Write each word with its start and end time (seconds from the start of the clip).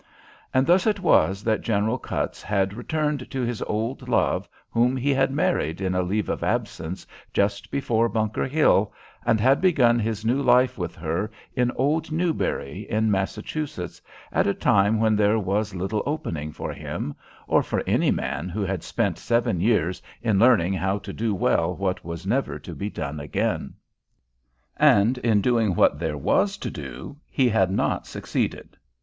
And 0.51 0.65
thus 0.65 0.87
it 0.87 0.99
was 0.99 1.43
that 1.43 1.61
General 1.61 1.99
Cutts 1.99 2.41
had 2.41 2.73
returned 2.73 3.29
to 3.29 3.41
his 3.43 3.61
old 3.61 4.09
love 4.09 4.49
whom 4.71 4.97
he 4.97 5.13
had 5.13 5.29
married 5.29 5.79
in 5.79 5.93
a 5.93 6.01
leave 6.01 6.27
of 6.27 6.41
absence 6.43 7.05
just 7.33 7.69
before 7.69 8.09
Bunker 8.09 8.47
Hill, 8.47 8.91
and 9.27 9.39
had 9.39 9.61
begun 9.61 9.99
his 9.99 10.25
new 10.25 10.41
life 10.41 10.75
with 10.75 10.95
her 10.95 11.29
in 11.55 11.69
Old 11.75 12.11
Newbury 12.11 12.87
in 12.89 13.11
Massachusetts, 13.11 14.01
at 14.31 14.47
a 14.47 14.55
time 14.55 14.99
when 14.99 15.15
there 15.15 15.37
was 15.37 15.75
little 15.75 16.01
opening 16.07 16.51
for 16.51 16.73
him, 16.73 17.13
or 17.47 17.61
for 17.61 17.83
any 17.85 18.09
man 18.09 18.49
who 18.49 18.63
had 18.63 18.81
spent 18.81 19.19
seven 19.19 19.59
years 19.61 20.01
in 20.23 20.39
learning 20.39 20.73
how 20.73 20.97
to 20.97 21.13
do 21.13 21.35
well 21.35 21.75
what 21.75 22.03
was 22.03 22.25
never 22.25 22.57
to 22.57 22.73
be 22.73 22.89
done 22.89 23.19
again. 23.19 23.75
And 24.77 25.19
in 25.19 25.41
doing 25.41 25.75
what 25.75 25.99
there 25.99 26.17
was 26.17 26.57
to 26.57 26.71
do 26.71 27.17
he 27.29 27.49
had 27.49 27.69
not 27.69 28.07
succeeded. 28.07 28.75